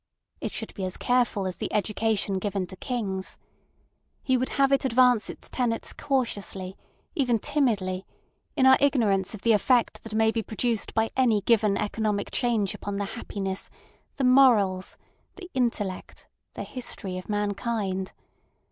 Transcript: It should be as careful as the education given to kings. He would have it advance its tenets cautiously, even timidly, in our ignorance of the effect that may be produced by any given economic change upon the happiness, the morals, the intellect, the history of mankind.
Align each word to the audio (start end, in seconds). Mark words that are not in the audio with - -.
It 0.39 0.51
should 0.51 0.73
be 0.73 0.83
as 0.83 0.97
careful 0.97 1.45
as 1.45 1.57
the 1.57 1.71
education 1.71 2.39
given 2.39 2.65
to 2.65 2.75
kings. 2.75 3.37
He 4.23 4.35
would 4.35 4.49
have 4.57 4.71
it 4.71 4.83
advance 4.83 5.29
its 5.29 5.47
tenets 5.47 5.93
cautiously, 5.93 6.75
even 7.13 7.37
timidly, 7.37 8.07
in 8.55 8.65
our 8.65 8.77
ignorance 8.79 9.35
of 9.35 9.43
the 9.43 9.53
effect 9.53 10.01
that 10.01 10.15
may 10.15 10.31
be 10.31 10.41
produced 10.41 10.95
by 10.95 11.11
any 11.15 11.41
given 11.41 11.77
economic 11.77 12.31
change 12.31 12.73
upon 12.73 12.95
the 12.95 13.05
happiness, 13.13 13.69
the 14.15 14.23
morals, 14.23 14.97
the 15.35 15.51
intellect, 15.53 16.27
the 16.55 16.63
history 16.63 17.19
of 17.19 17.29
mankind. 17.29 18.11